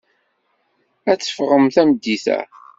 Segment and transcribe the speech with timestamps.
[1.11, 2.39] Ad teffɣem tameddit-a.